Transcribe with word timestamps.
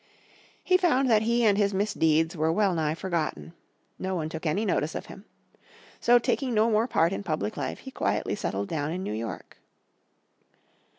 He 0.63 0.77
found 0.77 1.11
that 1.11 1.21
he 1.21 1.45
and 1.45 1.59
his 1.59 1.75
misdeeds 1.75 2.35
were 2.35 2.51
well 2.51 2.73
nigh 2.73 2.95
forgotten. 2.95 3.53
No 3.99 4.15
one 4.15 4.29
took 4.29 4.47
any 4.47 4.65
notice 4.65 4.95
of 4.95 5.05
him. 5.05 5.25
So 5.99 6.17
taking 6.17 6.55
no 6.55 6.71
more 6.71 6.87
part 6.87 7.13
in 7.13 7.21
public 7.21 7.55
life 7.55 7.77
he 7.81 7.91
quietly 7.91 8.33
settled 8.33 8.67
down 8.67 8.91
in 8.91 9.03
New 9.03 9.13
York. 9.13 9.57